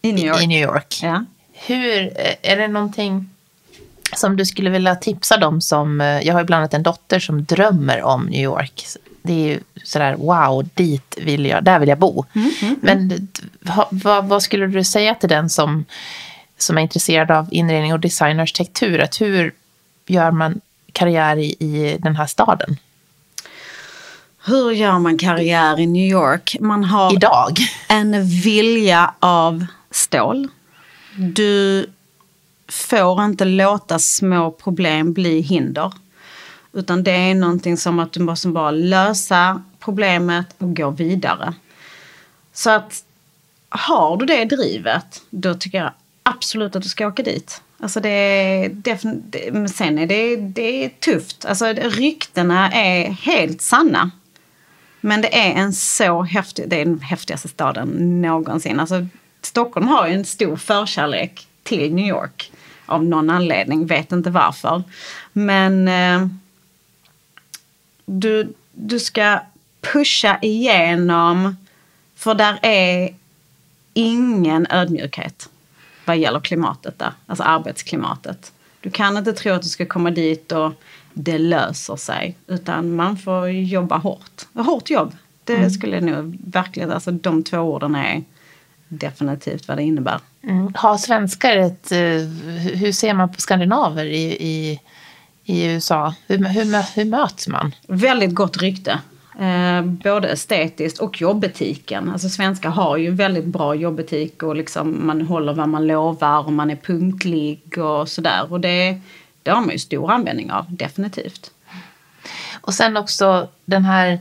[0.02, 0.44] I New York.
[0.44, 1.00] I New York.
[1.04, 1.26] Ja.
[1.54, 3.30] Hur, eh, är det någonting
[4.18, 7.20] som du skulle vilja tipsa dem som, eh, jag har ju bland annat en dotter
[7.20, 8.86] som drömmer om New York.
[9.22, 12.26] Det är ju sådär, wow, dit vill jag, där vill jag bo.
[12.34, 12.80] Mm, mm, mm.
[12.82, 13.28] Men
[13.92, 15.86] vad, vad skulle du säga till den som
[16.64, 19.00] som är intresserad av inredning och designarstektur.
[19.00, 19.54] Att hur
[20.08, 22.78] gör man karriär i, i den här staden?
[24.46, 26.58] Hur gör man karriär i New York?
[26.60, 27.58] Man har Idag.
[27.90, 30.48] en vilja av stål.
[31.16, 31.86] Du
[32.74, 35.94] får inte låta små problem bli hinder.
[36.74, 41.54] Utan det är någonting som att du måste bara lösa problemet och gå vidare.
[42.54, 43.04] Så att
[43.70, 45.92] har du det drivet, då tycker jag
[46.24, 47.62] absolut att du ska åka dit.
[47.80, 51.46] Alltså det är, men sen är det, det är tufft.
[51.46, 54.12] Alltså ryktena är helt sanna.
[55.02, 58.80] Men det är en så häftig, det är den häftigaste staden någonsin.
[58.80, 59.08] Alltså
[59.42, 62.53] Stockholm har ju en stor förkärlek till New York.
[62.86, 64.84] Av någon anledning, vet inte varför.
[65.34, 66.28] Men eh,
[68.06, 69.40] du, du ska
[69.82, 71.58] pusha igenom,
[72.16, 73.16] för där är
[73.94, 75.50] ingen ödmjukhet
[76.06, 78.52] vad gäller klimatet där, alltså arbetsklimatet.
[78.82, 80.72] Du kan inte tro att du ska komma dit och
[81.14, 84.46] det löser sig, utan man får jobba hårt.
[84.54, 85.70] Hårt jobb, det mm.
[85.70, 88.24] skulle jag nog verkligen, alltså de två orden är
[88.98, 90.20] definitivt vad det innebär.
[90.44, 90.74] Mm.
[90.76, 91.98] Har svenskar ett, eh,
[92.76, 94.80] hur ser man på skandinaver i, i,
[95.44, 96.16] i USA?
[96.28, 97.76] Hur, hur, hur möts man?
[97.88, 99.00] Väldigt gott rykte
[99.40, 102.10] Eh, både estetiskt och jobbetiken.
[102.10, 106.54] Alltså svenskar har ju väldigt bra jobbetik och liksom man håller vad man lovar och
[106.54, 108.52] man är punktlig och sådär.
[108.52, 109.02] Och det,
[109.44, 111.52] det har man ju stor användning av, definitivt.
[112.62, 114.20] Och sen också den här,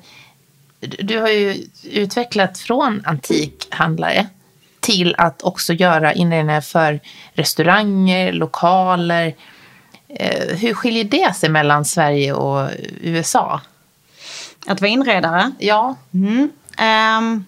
[0.80, 4.26] du har ju utvecklat från antikhandlare
[4.82, 7.00] till att också göra inredningar för
[7.32, 9.34] restauranger, lokaler.
[10.08, 13.60] Eh, hur skiljer det sig mellan Sverige och USA?
[14.66, 15.52] Att vara inredare?
[15.58, 15.96] Ja.
[16.14, 16.50] Mm.
[17.18, 17.46] Um,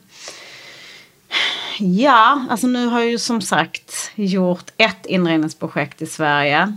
[1.78, 6.76] ja, alltså nu har jag ju som sagt gjort ett inredningsprojekt i Sverige.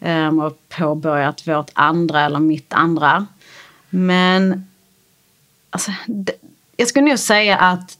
[0.00, 3.26] Um, och påbörjat vårt andra, eller mitt andra.
[3.90, 4.66] Men
[5.70, 5.92] alltså,
[6.76, 7.98] jag skulle nog säga att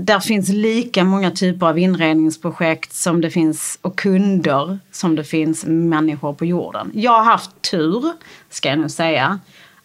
[0.00, 5.64] där finns lika många typer av inredningsprojekt som det finns och kunder som det finns
[5.66, 6.90] människor på jorden.
[6.94, 8.12] Jag har haft tur,
[8.50, 9.38] ska jag nog säga,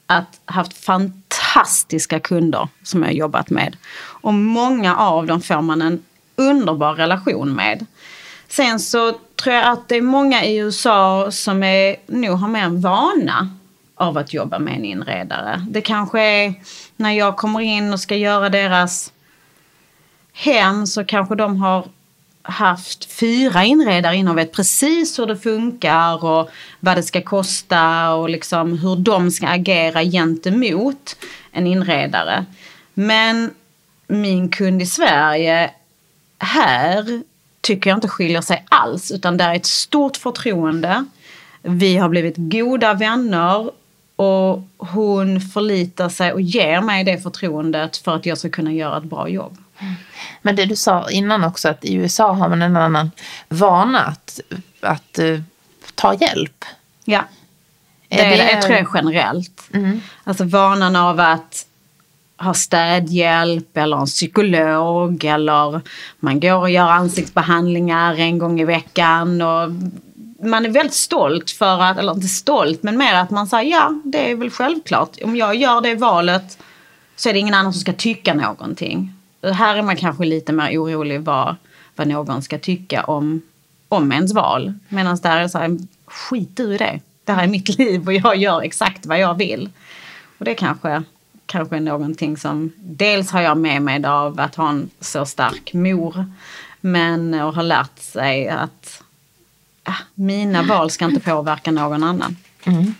[0.07, 3.77] att haft fantastiska kunder som jag har jobbat med.
[3.97, 6.03] Och många av dem får man en
[6.35, 7.85] underbar relation med.
[8.47, 12.63] Sen så tror jag att det är många i USA som är, nog har mer
[12.63, 13.49] en vana
[13.95, 15.65] av att jobba med en inredare.
[15.69, 16.53] Det kanske är
[16.95, 19.11] när jag kommer in och ska göra deras
[20.35, 21.87] hem så kanske de har
[22.41, 28.13] haft fyra inredare innan och vet precis hur det funkar och vad det ska kosta
[28.13, 31.15] och liksom hur de ska agera gentemot
[31.51, 32.45] en inredare.
[32.93, 33.51] Men
[34.07, 35.71] min kund i Sverige
[36.39, 37.23] här
[37.61, 41.05] tycker jag inte skiljer sig alls utan där är ett stort förtroende.
[41.61, 43.71] Vi har blivit goda vänner
[44.15, 48.97] och hon förlitar sig och ger mig det förtroendet för att jag ska kunna göra
[48.97, 49.57] ett bra jobb.
[50.41, 53.11] Men det du sa innan också, att i USA har man en annan
[53.49, 54.39] vana att,
[54.81, 55.41] att uh,
[55.95, 56.65] ta hjälp.
[57.05, 57.23] Ja,
[58.07, 59.61] det, är, det, det tror jag generellt.
[59.73, 60.01] Mm.
[60.23, 61.65] Alltså vanan av att
[62.37, 65.81] ha städhjälp eller en psykolog eller
[66.19, 69.41] man går och gör ansiktsbehandlingar en gång i veckan.
[69.41, 69.71] Och
[70.45, 74.01] man är väldigt stolt för att, eller inte stolt, men mer att man säger ja,
[74.03, 75.09] det är väl självklart.
[75.23, 76.57] Om jag gör det valet
[77.15, 79.13] så är det ingen annan som ska tycka någonting.
[79.53, 81.55] Här är man kanske lite mer orolig vad,
[81.95, 83.41] vad någon ska tycka om,
[83.89, 84.73] om ens val.
[84.89, 86.99] Medan där är det så här, skit du i det.
[87.23, 89.69] Det här är mitt liv och jag gör exakt vad jag vill.
[90.37, 91.03] Och det kanske,
[91.45, 95.73] kanske är någonting som dels har jag med mig av att ha en så stark
[95.73, 96.25] mor.
[96.81, 99.03] Men och har lärt sig att
[99.87, 102.37] äh, mina val ska inte påverka någon annan.
[102.63, 102.95] Mm.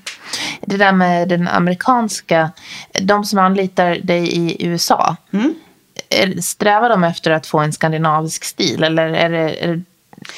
[0.61, 2.51] Det där med den amerikanska,
[3.01, 5.15] de som anlitar dig i USA.
[5.31, 5.55] Mm
[6.09, 9.81] Eh, strävar de efter att få en skandinavisk stil eller är det, är det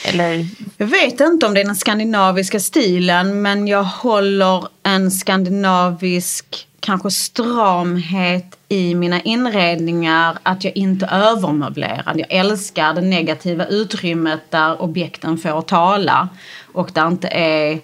[0.03, 0.45] eller?
[0.77, 7.11] Jag vet inte om det är den skandinaviska stilen men jag håller en skandinavisk kanske
[7.11, 10.37] stramhet i mina inredningar.
[10.43, 12.13] Att jag inte övermöblerar.
[12.15, 16.29] Jag älskar det negativa utrymmet där objekten får tala.
[16.73, 17.79] Och där inte är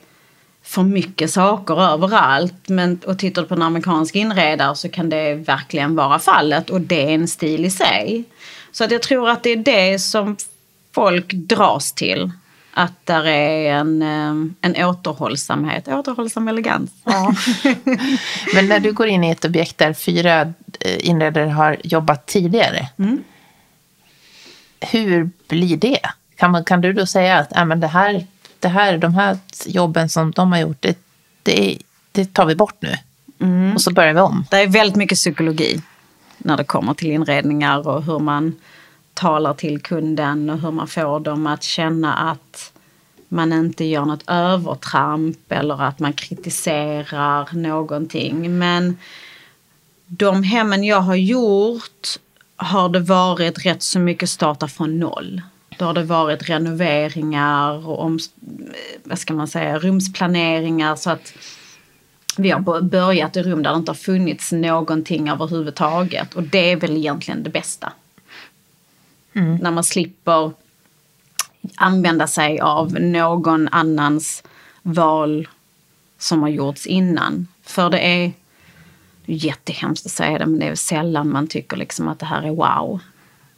[0.64, 2.70] för mycket saker överallt.
[2.70, 6.82] Men, och tittar du på en amerikansk inredare så kan det verkligen vara fallet och
[6.82, 8.24] det är en stil i sig.
[8.72, 10.38] Så att jag tror att det är det som
[10.96, 12.32] folk dras till.
[12.74, 16.92] Att där är en, eh, en återhållsamhet, återhållsam elegans.
[17.04, 17.34] Ja.
[18.54, 20.42] Men när du går in i ett objekt där fyra
[20.80, 22.90] eh, inredare har jobbat tidigare.
[23.00, 23.24] Mm.
[24.80, 26.00] Hur blir det?
[26.36, 28.28] Kan, man, kan du då säga att äh, men det här
[28.64, 30.98] det här, de här jobben som de har gjort, det,
[31.44, 31.78] det,
[32.12, 32.98] det tar vi bort nu.
[33.40, 33.74] Mm.
[33.74, 34.46] Och så börjar vi om.
[34.50, 35.82] Det är väldigt mycket psykologi
[36.38, 38.56] när det kommer till inredningar och hur man
[39.14, 42.72] talar till kunden och hur man får dem att känna att
[43.30, 48.58] man inte gör något övertramp eller att man kritiserar någonting.
[48.58, 48.98] Men
[50.06, 52.08] de hemmen jag har gjort
[52.56, 55.42] har det varit rätt så mycket starta från noll.
[55.78, 58.20] Då har det varit renoveringar och om,
[59.04, 61.34] vad ska man säga, rumsplaneringar så att
[62.38, 66.34] vi har börjat i rum där det inte har funnits någonting överhuvudtaget.
[66.34, 67.94] Och det är väl egentligen det bästa.
[69.34, 69.56] Mm.
[69.56, 70.52] När man slipper
[71.76, 74.44] använda sig av någon annans
[74.82, 75.48] val
[76.18, 77.48] som har gjorts innan.
[77.64, 78.32] För det är
[79.26, 82.52] jättehemskt att säga det men det är sällan man tycker liksom att det här är
[82.52, 83.00] wow.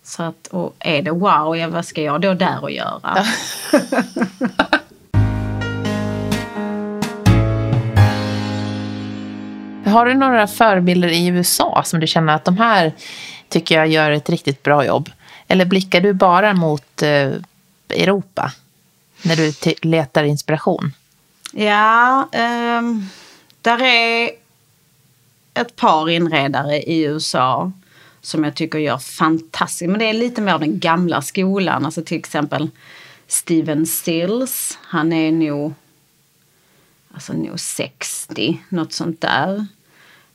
[0.05, 3.25] Så att, och är det wow, ja, vad ska jag då där och göra?
[9.85, 12.93] Har du några förebilder i USA som du känner att de här
[13.49, 15.09] tycker jag gör ett riktigt bra jobb?
[15.47, 17.31] Eller blickar du bara mot eh,
[17.89, 18.51] Europa
[19.21, 20.93] när du letar inspiration?
[21.51, 22.29] Ja,
[22.79, 23.09] um,
[23.61, 24.29] där är
[25.53, 27.71] ett par inredare i USA
[28.25, 29.89] som jag tycker gör fantastiskt.
[29.89, 31.85] Men det är lite mer av den gamla skolan.
[31.85, 32.69] Alltså till exempel
[33.27, 34.77] Steven Stills.
[34.81, 35.73] Han är nog,
[37.13, 39.65] alltså nog 60, något sånt där.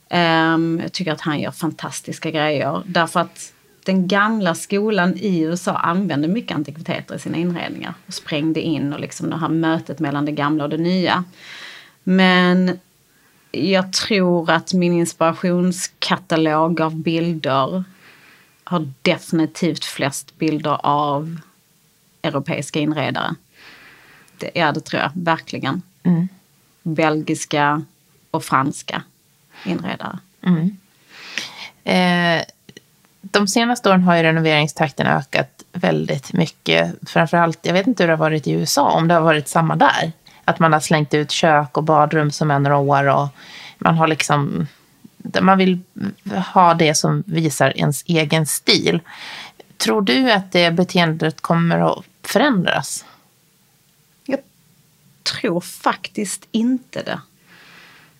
[0.09, 2.83] Um, jag tycker att han gör fantastiska grejer.
[2.85, 3.53] Därför att
[3.85, 7.93] den gamla skolan i USA använde mycket antikviteter i sina inredningar.
[8.07, 11.23] Och sprängde in och liksom det här mötet mellan det gamla och det nya.
[12.03, 12.79] Men
[13.51, 17.83] jag tror att min inspirationskatalog av bilder
[18.63, 21.39] har definitivt flest bilder av
[22.21, 23.35] europeiska inredare.
[24.37, 25.81] Det, ja, det tror jag verkligen.
[26.03, 26.27] Mm.
[26.83, 27.83] Belgiska
[28.31, 29.03] och franska
[29.65, 30.19] inredare.
[30.41, 30.77] Mm.
[31.83, 32.45] Eh,
[33.21, 36.95] de senaste åren har ju renoveringstakten ökat väldigt mycket.
[37.09, 39.75] Framförallt, jag vet inte hur det har varit i USA, om det har varit samma
[39.75, 40.11] där.
[40.45, 43.27] Att man har slängt ut kök och badrum som är några år och
[43.77, 44.67] man har liksom
[45.41, 45.79] man vill
[46.53, 48.99] ha det som visar ens egen stil.
[49.77, 53.05] Tror du att det beteendet kommer att förändras?
[54.25, 54.39] Jag
[55.23, 57.21] tror faktiskt inte det.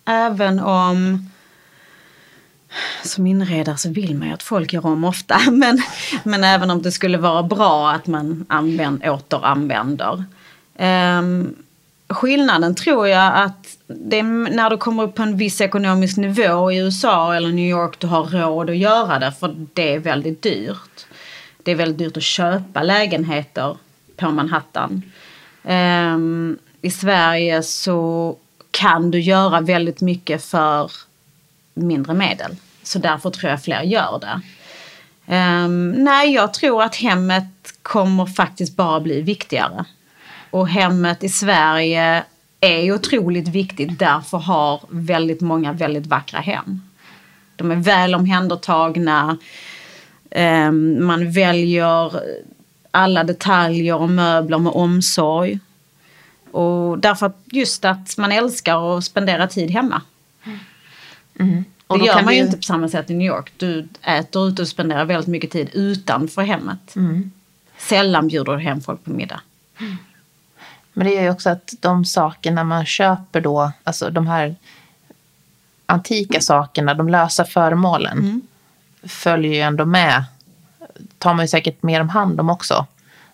[0.04, 1.30] Även om
[3.04, 5.40] som inredare så vill man ju att folk gör om ofta.
[5.50, 5.82] Men,
[6.24, 10.24] men även om det skulle vara bra att man använd, återanvänder.
[10.78, 11.61] Um,
[12.14, 16.72] skillnaden tror jag att det är när du kommer upp på en viss ekonomisk nivå
[16.72, 20.42] i USA eller New York du har råd att göra det för det är väldigt
[20.42, 21.06] dyrt.
[21.62, 23.76] Det är väldigt dyrt att köpa lägenheter
[24.16, 25.02] på Manhattan.
[25.62, 28.36] Um, I Sverige så
[28.70, 30.92] kan du göra väldigt mycket för
[31.74, 32.56] mindre medel.
[32.82, 34.40] Så därför tror jag fler gör det.
[35.36, 37.44] Um, nej, jag tror att hemmet
[37.82, 39.84] kommer faktiskt bara bli viktigare.
[40.52, 42.24] Och hemmet i Sverige
[42.60, 43.98] är otroligt viktigt.
[43.98, 46.82] Därför har väldigt många väldigt vackra hem.
[47.56, 49.38] De är väl omhändertagna.
[50.30, 52.20] Um, man väljer
[52.90, 55.58] alla detaljer och möbler med omsorg.
[56.50, 60.02] Och därför just att man älskar att spendera tid hemma.
[61.38, 61.64] Mm.
[61.86, 63.52] Och det gör man ju inte på samma sätt i New York.
[63.56, 66.96] Du äter ute och spenderar väldigt mycket tid utanför hemmet.
[66.96, 67.30] Mm.
[67.78, 69.40] Sällan bjuder du hem folk på middag.
[69.80, 69.96] Mm.
[70.92, 74.56] Men det är ju också att de sakerna man köper då, alltså de här
[75.86, 78.42] antika sakerna, de lösa föremålen, mm.
[79.02, 80.24] följer ju ändå med.
[81.18, 82.86] tar man ju säkert mer om hand om också.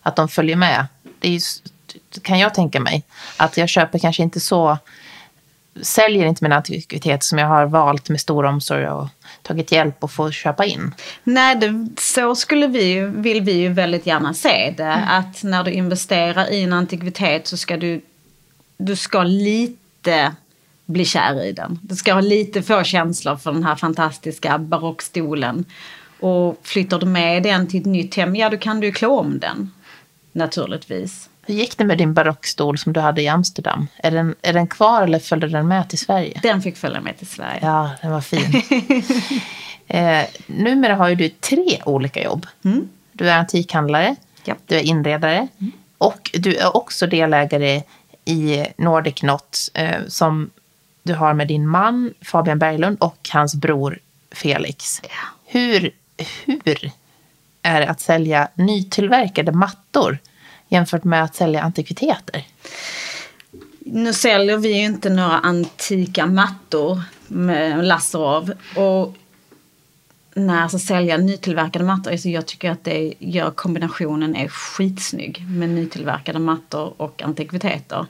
[0.02, 0.86] Att de följer med.
[1.18, 1.40] Det är ju,
[2.22, 3.04] kan jag tänka mig.
[3.36, 4.78] Att jag köper kanske inte så
[5.82, 9.08] säljer inte mina antikviteter som jag har valt med stor omsorg och
[9.48, 10.94] tagit hjälp och få köpa in.
[11.24, 14.82] Nej, det, så skulle vi, vill vi ju väldigt gärna se det.
[14.82, 15.08] Mm.
[15.08, 18.00] Att när du investerar i en antikvitet så ska du,
[18.76, 20.34] du ska lite
[20.86, 21.78] bli kär i den.
[21.82, 25.64] Du ska ha lite få känslor för den här fantastiska barockstolen.
[26.20, 29.38] Och flyttar du med den till ett nytt hem, ja då kan du klå om
[29.38, 29.70] den.
[30.32, 31.27] Naturligtvis.
[31.48, 33.88] Hur gick det med din barockstol som du hade i Amsterdam?
[33.96, 36.40] Är den, är den kvar eller följde den med till Sverige?
[36.42, 37.58] Den fick följa med till Sverige.
[37.62, 38.62] Ja, den var fin.
[39.86, 42.46] eh, numera har ju du tre olika jobb.
[42.64, 42.88] Mm.
[43.12, 44.54] Du är antikhandlare, ja.
[44.66, 45.72] du är inredare mm.
[45.98, 47.82] och du är också delägare
[48.24, 50.50] i Nordic Knot eh, som
[51.02, 53.98] du har med din man Fabian Berglund och hans bror
[54.32, 55.00] Felix.
[55.02, 55.08] Ja.
[55.44, 55.90] Hur,
[56.44, 56.90] hur
[57.62, 60.18] är det att sälja nytillverkade mattor
[60.68, 62.46] jämfört med att sälja antikviteter?
[63.80, 68.52] Nu säljer vi ju inte några antika mattor med Lasserov.
[68.76, 69.14] Och
[70.34, 75.68] när alltså sälja nytillverkade mattor, alltså jag tycker att det gör kombinationen är skitsnygg med
[75.68, 78.06] nytillverkade mattor och antikviteter.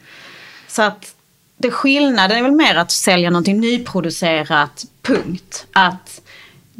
[0.69, 1.15] Så att
[1.57, 5.67] det skillnaden är väl mer att sälja någonting nyproducerat, punkt.
[5.73, 6.21] Att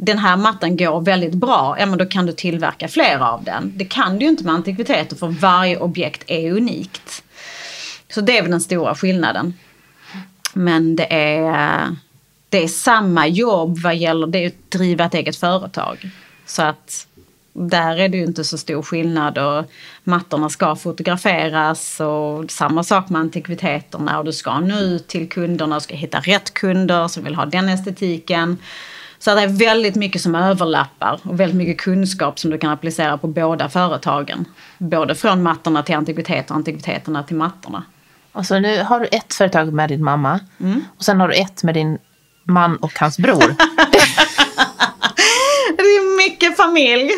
[0.01, 3.73] den här mattan går väldigt bra, ja men då kan du tillverka fler av den.
[3.75, 7.23] Det kan du ju inte med antikviteter för varje objekt är unikt.
[8.09, 9.53] Så det är väl den stora skillnaden.
[10.53, 11.95] Men det är,
[12.49, 16.09] det är samma jobb vad gäller det att driva ett eget företag.
[16.45, 17.07] Så att
[17.53, 19.65] där är det ju inte så stor skillnad och
[20.03, 25.75] mattorna ska fotograferas och samma sak med antikviteterna och du ska nå ut till kunderna
[25.75, 28.57] och ska hitta rätt kunder som vill ha den estetiken.
[29.19, 33.17] Så det är väldigt mycket som överlappar och väldigt mycket kunskap som du kan applicera
[33.17, 34.45] på båda företagen.
[34.77, 37.83] Både från mattorna till antikviteter och antikviteterna till mattorna.
[38.31, 40.83] Och så nu har du ett företag med din mamma mm.
[40.97, 41.97] och sen har du ett med din
[42.43, 43.39] man och hans bror.
[45.77, 47.11] det är mycket familj.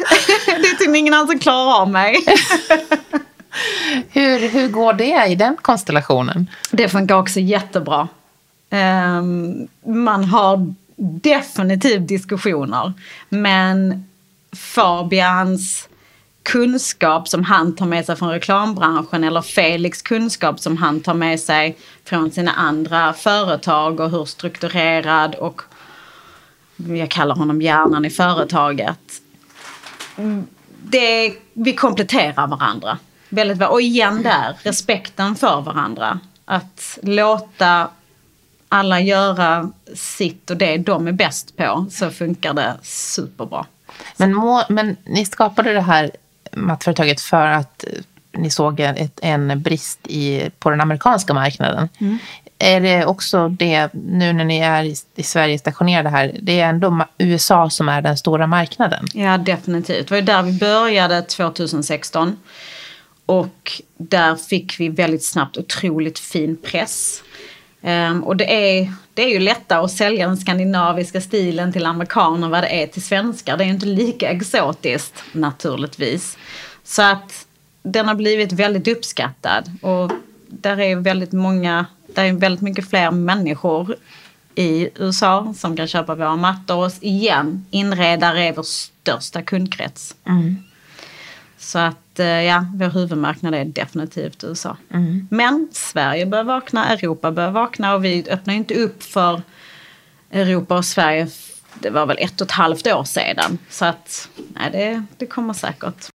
[0.46, 2.16] Det är typ ingen annan som klarar av mig.
[4.10, 6.50] hur, hur går det i den konstellationen?
[6.72, 8.08] Det funkar också jättebra.
[8.70, 12.94] Um, man har definitivt diskussioner.
[13.30, 14.06] Men
[14.52, 15.88] Fabians
[16.44, 21.40] kunskap som han tar med sig från reklambranschen eller Felix kunskap som han tar med
[21.40, 25.62] sig från sina andra företag och hur strukturerad och
[26.76, 29.22] jag kallar honom hjärnan i företaget.
[30.84, 32.98] Det, vi kompletterar varandra.
[33.30, 36.20] Väldigt, och igen där, respekten för varandra.
[36.46, 37.90] Att låta
[38.72, 43.66] alla göra sitt och det de är bäst på så funkar det superbra.
[44.18, 46.12] Men, må, men ni skapade det här
[46.52, 47.86] mattföretaget för att
[48.32, 51.90] ni såg ett, en brist i, på den amerikanska marknaden.
[52.00, 52.18] Mm.
[52.60, 56.70] Är det också det, nu när ni är i, i Sverige stationerade här, det är
[56.70, 59.08] ändå USA som är den stora marknaden?
[59.14, 60.08] Ja, definitivt.
[60.08, 62.38] Det var där vi började 2016.
[63.26, 67.24] Och där fick vi väldigt snabbt otroligt fin press.
[67.82, 72.46] Um, och det är, det är ju lättare att sälja den skandinaviska stilen till amerikaner
[72.46, 73.58] än vad det är till svenskar.
[73.58, 76.38] Det är ju inte lika exotiskt naturligtvis.
[76.84, 77.46] Så att
[77.84, 79.72] den har blivit väldigt uppskattad.
[79.82, 80.12] Och
[80.48, 83.96] där är väldigt många, där är väldigt mycket fler människor
[84.56, 86.86] i USA som kan köpa våra mattor.
[86.86, 90.16] Och igen, inredare är vår största kundkrets.
[90.26, 90.56] Mm.
[91.58, 94.78] Så att eh, ja, vår huvudmarknad är definitivt USA.
[94.94, 95.28] Mm.
[95.32, 99.42] Men Sverige bör vakna, Europa bör vakna och vi öppnar inte upp för
[100.32, 101.28] Europa och Sverige.
[101.80, 103.58] Det var väl ett och ett halvt år sedan.
[103.70, 106.10] Så att nej, det, det kommer säkert.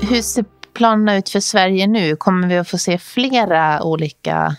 [0.00, 2.16] Hur ser planerna ut för Sverige nu?
[2.16, 4.56] Kommer vi att få se flera olika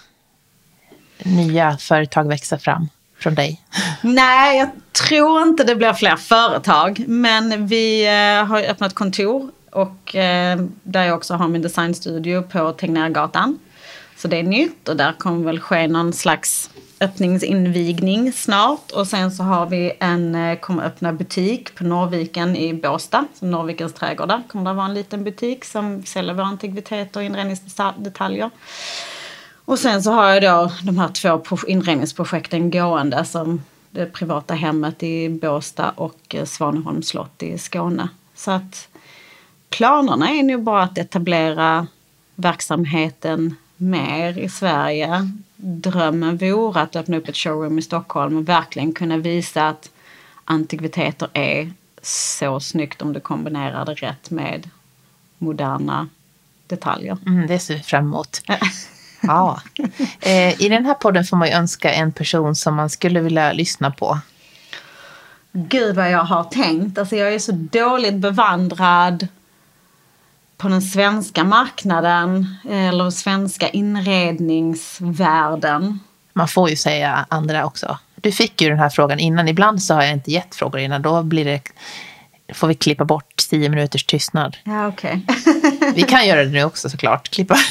[1.23, 2.89] nya företag växa fram
[3.21, 3.61] från dig?
[4.01, 4.69] Nej, jag
[5.07, 7.03] tror inte det blir fler företag.
[7.07, 12.71] Men vi eh, har öppnat kontor och eh, där jag också har min designstudio på
[12.71, 13.59] Tegnérgatan.
[14.17, 16.69] Så det är nytt och där kommer väl ske någon slags
[16.99, 18.91] öppningsinvigning snart.
[18.91, 23.51] Och sen så har vi en, eh, kommer öppna butik på Norrviken i Båstad, som
[23.51, 24.43] Norrvikens trädgårdar.
[24.47, 28.49] Kommer det vara en liten butik som säljer våra antikviteter och inredningsdetaljer.
[29.71, 33.61] Och sen så har jag då de här två inredningsprojekten gående som
[33.91, 38.09] det privata hemmet i Båstad och eh, Svaneholms slott i Skåne.
[38.35, 38.87] Så att
[39.69, 41.87] planerna är nog bara att etablera
[42.35, 45.29] verksamheten mer i Sverige.
[45.55, 49.89] Drömmen vore att öppna upp ett showroom i Stockholm och verkligen kunna visa att
[50.45, 54.69] antikviteter är så snyggt om du kombinerar det rätt med
[55.37, 56.09] moderna
[56.67, 57.17] detaljer.
[57.25, 58.41] Mm, det ser vi fram emot.
[59.21, 59.61] Ja.
[60.19, 63.53] Eh, I den här podden får man ju önska en person som man skulle vilja
[63.53, 64.19] lyssna på.
[65.51, 66.97] Gud vad jag har tänkt.
[66.97, 69.27] Alltså jag är så dåligt bevandrad
[70.57, 75.99] på den svenska marknaden eller svenska inredningsvärlden.
[76.33, 77.97] Man får ju säga andra också.
[78.15, 79.47] Du fick ju den här frågan innan.
[79.47, 81.01] Ibland så har jag inte gett frågor innan.
[81.01, 81.61] Då blir det,
[82.53, 84.57] får vi klippa bort tio minuters tystnad.
[84.63, 85.19] Ja, okay.
[85.95, 87.29] vi kan göra det nu också såklart.
[87.29, 87.55] Klippa.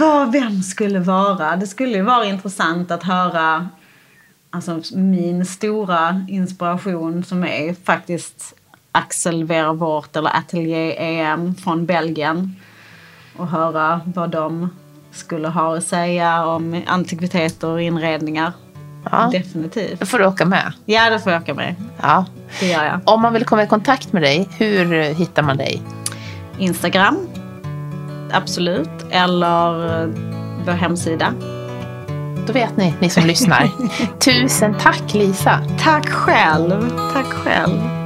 [0.00, 1.56] Vad vem skulle vara?
[1.56, 3.68] Det skulle ju vara intressant att höra
[4.50, 8.54] alltså, min stora inspiration som är faktiskt
[8.92, 12.56] Axel Vervort eller Atelier EM från Belgien
[13.36, 14.70] och höra vad de
[15.10, 18.52] skulle ha att säga om antikviteter och inredningar.
[19.10, 19.28] Ja.
[19.32, 20.00] Definitivt.
[20.00, 20.72] Då får du åka med.
[20.84, 21.74] Ja, då får jag åka med.
[22.02, 22.24] Ja.
[22.60, 23.00] Det gör jag.
[23.04, 25.82] Om man vill komma i kontakt med dig, hur hittar man dig?
[26.58, 27.28] Instagram,
[28.32, 28.90] absolut.
[29.10, 30.06] Eller
[30.66, 31.32] vår hemsida.
[32.46, 33.70] Då vet ni, ni som lyssnar.
[34.18, 35.60] Tusen tack Lisa.
[35.80, 36.90] Tack själv.
[37.12, 38.05] Tack själv.